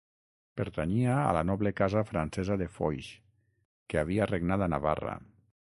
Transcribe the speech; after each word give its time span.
Pertanyia 0.61 1.17
a 1.25 1.27
la 1.37 1.43
noble 1.49 1.73
casa 1.81 2.03
francesa 2.13 2.59
de 2.63 2.69
Foix, 2.79 3.13
que 3.93 4.03
havia 4.05 4.31
regnat 4.35 4.67
a 4.69 4.75
Navarra. 4.79 5.17